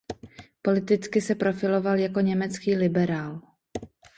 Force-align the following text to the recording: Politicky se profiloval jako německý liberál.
Politicky 0.61 1.21
se 1.21 1.35
profiloval 1.35 1.99
jako 1.99 2.19
německý 2.19 2.75
liberál. 2.75 3.39